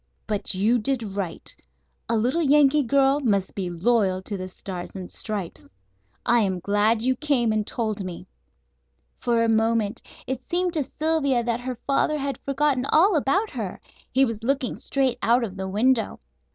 [0.25, 1.55] But you did right.
[2.09, 5.69] A little Yankee girl must be loyal to the Stars and Stripes.
[6.25, 8.25] I am glad you came and told me."
[9.19, 13.79] For a moment it seemed to Sylvia that her father had forgotten all about her.
[14.11, 16.19] He was looking straight out of the window.